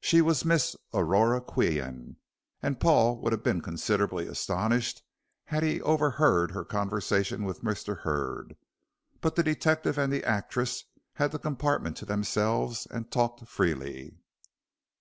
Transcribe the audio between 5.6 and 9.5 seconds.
he overheard her conversation with Mr. Hurd. But the